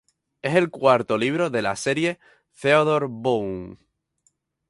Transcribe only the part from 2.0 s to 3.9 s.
de "Theodore Boone".